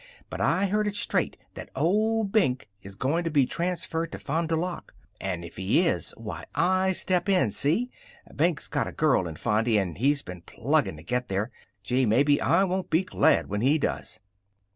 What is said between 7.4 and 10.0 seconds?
see? Benke's got a girl in Fondy, and